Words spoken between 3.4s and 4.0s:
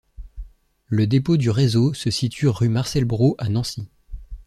Nancy.